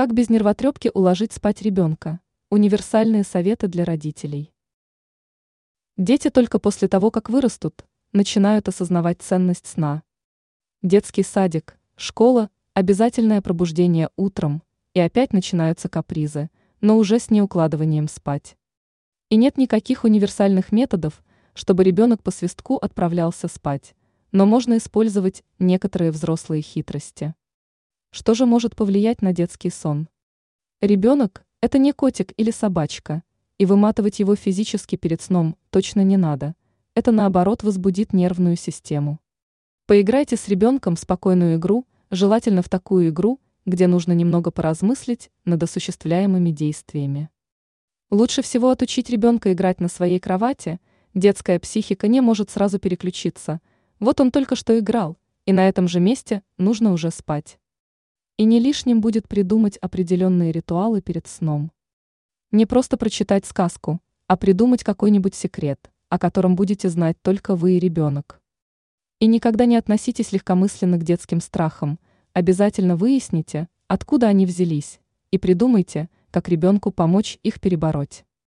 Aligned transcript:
Как 0.00 0.14
без 0.14 0.30
нервотрепки 0.30 0.90
уложить 0.94 1.34
спать 1.34 1.60
ребенка? 1.60 2.20
Универсальные 2.48 3.22
советы 3.22 3.68
для 3.68 3.84
родителей. 3.84 4.50
Дети 5.98 6.30
только 6.30 6.58
после 6.58 6.88
того, 6.88 7.10
как 7.10 7.28
вырастут, 7.28 7.84
начинают 8.12 8.66
осознавать 8.66 9.20
ценность 9.20 9.66
сна. 9.66 10.02
Детский 10.80 11.22
садик, 11.22 11.78
школа, 11.96 12.48
обязательное 12.72 13.42
пробуждение 13.42 14.08
утром, 14.16 14.62
и 14.94 15.00
опять 15.00 15.34
начинаются 15.34 15.90
капризы, 15.90 16.48
но 16.80 16.96
уже 16.96 17.18
с 17.18 17.28
неукладыванием 17.28 18.08
спать. 18.08 18.56
И 19.28 19.36
нет 19.36 19.58
никаких 19.58 20.04
универсальных 20.04 20.72
методов, 20.72 21.22
чтобы 21.52 21.84
ребенок 21.84 22.22
по 22.22 22.30
свистку 22.30 22.76
отправлялся 22.76 23.48
спать, 23.48 23.94
но 24.32 24.46
можно 24.46 24.78
использовать 24.78 25.44
некоторые 25.58 26.10
взрослые 26.10 26.62
хитрости. 26.62 27.34
Что 28.12 28.34
же 28.34 28.44
может 28.44 28.74
повлиять 28.74 29.22
на 29.22 29.32
детский 29.32 29.70
сон? 29.70 30.08
Ребенок– 30.80 31.44
это 31.60 31.78
не 31.78 31.92
котик 31.92 32.32
или 32.36 32.50
собачка, 32.50 33.22
и 33.56 33.66
выматывать 33.66 34.18
его 34.18 34.34
физически 34.34 34.96
перед 34.96 35.22
сном 35.22 35.54
точно 35.70 36.00
не 36.00 36.16
надо. 36.16 36.56
Это 36.96 37.12
наоборот 37.12 37.62
возбудит 37.62 38.12
нервную 38.12 38.56
систему. 38.56 39.20
Поиграйте 39.86 40.36
с 40.36 40.48
ребенком 40.48 40.96
в 40.96 40.98
спокойную 40.98 41.54
игру, 41.54 41.86
желательно 42.10 42.62
в 42.62 42.68
такую 42.68 43.10
игру, 43.10 43.38
где 43.64 43.86
нужно 43.86 44.12
немного 44.12 44.50
поразмыслить 44.50 45.30
над 45.44 45.62
осуществляемыми 45.62 46.50
действиями. 46.50 47.30
Лучше 48.10 48.42
всего 48.42 48.70
отучить 48.70 49.08
ребенка 49.08 49.52
играть 49.52 49.80
на 49.80 49.86
своей 49.86 50.18
кровати, 50.18 50.80
детская 51.14 51.60
психика 51.60 52.08
не 52.08 52.20
может 52.20 52.50
сразу 52.50 52.80
переключиться. 52.80 53.60
Вот 54.00 54.20
он 54.20 54.32
только 54.32 54.56
что 54.56 54.76
играл, 54.76 55.16
и 55.46 55.52
на 55.52 55.68
этом 55.68 55.86
же 55.86 56.00
месте 56.00 56.42
нужно 56.58 56.92
уже 56.92 57.12
спать. 57.12 57.60
И 58.40 58.44
не 58.44 58.58
лишним 58.58 59.02
будет 59.02 59.28
придумать 59.28 59.76
определенные 59.82 60.50
ритуалы 60.50 61.02
перед 61.02 61.26
сном. 61.26 61.70
Не 62.52 62.64
просто 62.64 62.96
прочитать 62.96 63.44
сказку, 63.44 64.00
а 64.28 64.38
придумать 64.38 64.82
какой-нибудь 64.82 65.34
секрет, 65.34 65.90
о 66.08 66.18
котором 66.18 66.56
будете 66.56 66.88
знать 66.88 67.18
только 67.20 67.54
вы 67.54 67.76
и 67.76 67.78
ребенок. 67.78 68.40
И 69.18 69.26
никогда 69.26 69.66
не 69.66 69.76
относитесь 69.76 70.32
легкомысленно 70.32 70.96
к 70.96 71.02
детским 71.02 71.42
страхам, 71.42 71.98
обязательно 72.32 72.96
выясните, 72.96 73.68
откуда 73.88 74.28
они 74.28 74.46
взялись, 74.46 75.00
и 75.30 75.36
придумайте, 75.36 76.08
как 76.30 76.48
ребенку 76.48 76.92
помочь 76.92 77.38
их 77.42 77.60
перебороть. 77.60 78.24